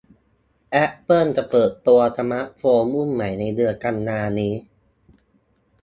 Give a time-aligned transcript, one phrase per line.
[0.71, 4.53] แอปเปิลจะเปิดตัวสมาร์ตโฟนรุ่นใหม่ในเดือนกันยายนนี้